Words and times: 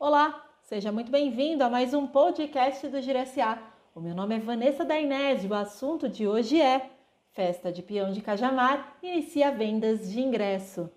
Olá, 0.00 0.44
seja 0.62 0.92
muito 0.92 1.10
bem-vindo 1.10 1.64
a 1.64 1.68
mais 1.68 1.92
um 1.92 2.06
podcast 2.06 2.86
do 2.86 3.02
Giressa. 3.02 3.58
O 3.92 4.00
meu 4.00 4.14
nome 4.14 4.36
é 4.36 4.38
Vanessa 4.38 4.84
Dainese 4.84 5.48
e 5.48 5.50
o 5.50 5.54
assunto 5.54 6.08
de 6.08 6.24
hoje 6.24 6.60
é 6.60 6.88
Festa 7.32 7.72
de 7.72 7.82
Peão 7.82 8.12
de 8.12 8.20
Cajamar 8.20 8.96
inicia 9.02 9.50
vendas 9.50 10.08
de 10.08 10.20
ingresso. 10.20 10.88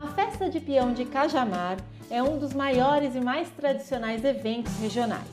A 0.00 0.06
Festa 0.12 0.48
de 0.48 0.58
Peão 0.58 0.94
de 0.94 1.04
Cajamar 1.04 1.76
é 2.08 2.22
um 2.22 2.38
dos 2.38 2.54
maiores 2.54 3.14
e 3.14 3.20
mais 3.20 3.50
tradicionais 3.50 4.24
eventos 4.24 4.74
regionais. 4.78 5.28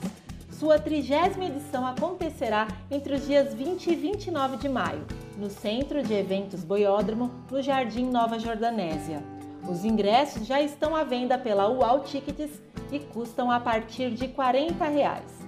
Sua 0.52 0.78
trigésima 0.78 1.46
edição 1.46 1.88
acontecerá 1.88 2.68
entre 2.92 3.14
os 3.16 3.26
dias 3.26 3.54
20 3.54 3.88
e 3.88 3.96
29 3.96 4.58
de 4.58 4.68
maio, 4.68 5.08
no 5.38 5.50
Centro 5.50 6.04
de 6.04 6.14
Eventos 6.14 6.62
Boiódromo, 6.66 7.32
no 7.50 7.62
Jardim 7.62 8.10
Nova 8.10 8.38
Jordanésia. 8.38 9.41
Os 9.68 9.86
ingressos 9.86 10.46
já 10.46 10.62
estão 10.62 10.96
à 10.96 11.04
venda 11.04 11.38
pela 11.38 11.70
UAU 11.70 12.02
Tickets 12.02 12.62
e 12.92 13.00
custam 13.00 13.52
a 13.52 13.60
partir 13.60 14.12
de 14.12 14.28
40 14.28 14.86
reais. 14.86 15.42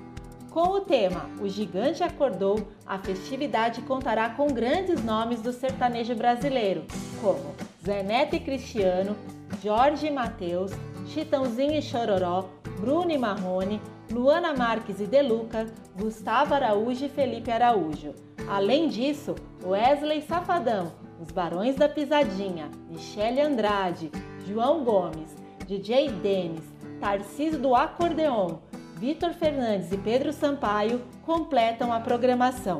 Com 0.51 0.69
o 0.69 0.81
tema 0.81 1.27
O 1.41 1.49
Gigante 1.49 2.03
Acordou, 2.03 2.67
a 2.85 2.99
festividade 2.99 3.81
contará 3.81 4.29
com 4.29 4.47
grandes 4.47 5.03
nomes 5.03 5.41
do 5.41 5.51
sertanejo 5.51 6.13
brasileiro, 6.13 6.83
como 7.19 7.55
Zé 7.83 8.03
Neto 8.03 8.35
e 8.35 8.39
Cristiano, 8.39 9.15
Jorge 9.63 10.07
e 10.07 10.11
Matheus, 10.11 10.71
Chitãozinho 11.07 11.73
e 11.73 11.81
Chororó, 11.81 12.49
Bruno 12.79 13.09
e 13.09 13.17
Marrone, 13.17 13.81
Luana 14.11 14.53
Marques 14.53 14.99
e 14.99 15.05
Deluca, 15.05 15.65
Gustavo 15.99 16.53
Araújo 16.53 17.05
e 17.05 17.09
Felipe 17.09 17.49
Araújo. 17.49 18.13
Além 18.47 18.89
disso, 18.89 19.33
Wesley 19.63 20.21
Safadão, 20.21 20.91
os 21.23 21.31
Barões 21.31 21.77
da 21.77 21.87
Pisadinha, 21.87 22.69
Michele 22.89 23.39
Andrade, 23.39 24.11
João 24.45 24.83
Gomes, 24.83 25.33
DJ 25.65 26.09
Denis, 26.09 26.63
Tarcísio 26.99 27.59
do 27.59 27.73
Acordeon, 27.73 28.57
Vitor 28.97 29.31
Fernandes 29.31 29.89
e 29.93 29.97
Pedro 29.97 30.33
Sampaio 30.33 31.01
completam 31.25 31.93
a 31.93 32.01
programação. 32.01 32.79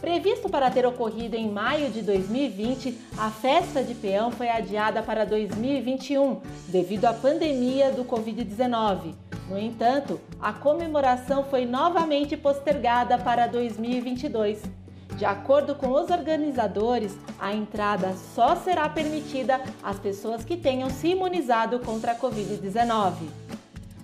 Previsto 0.00 0.48
para 0.48 0.68
ter 0.68 0.84
ocorrido 0.84 1.36
em 1.36 1.48
maio 1.48 1.90
de 1.90 2.02
2020, 2.02 2.98
a 3.16 3.30
festa 3.30 3.84
de 3.84 3.94
peão 3.94 4.32
foi 4.32 4.48
adiada 4.48 5.00
para 5.00 5.24
2021 5.24 6.40
devido 6.68 7.04
à 7.04 7.12
pandemia 7.14 7.92
do 7.92 8.04
Covid-19. 8.04 9.14
No 9.48 9.56
entanto, 9.56 10.20
a 10.40 10.52
comemoração 10.52 11.44
foi 11.44 11.66
novamente 11.66 12.36
postergada 12.36 13.16
para 13.16 13.46
2022. 13.46 14.81
De 15.16 15.24
acordo 15.24 15.74
com 15.74 15.92
os 15.92 16.10
organizadores, 16.10 17.16
a 17.38 17.52
entrada 17.52 18.14
só 18.34 18.56
será 18.56 18.88
permitida 18.88 19.60
às 19.82 19.98
pessoas 19.98 20.44
que 20.44 20.56
tenham 20.56 20.90
se 20.90 21.08
imunizado 21.08 21.78
contra 21.80 22.12
a 22.12 22.18
Covid-19. 22.18 23.12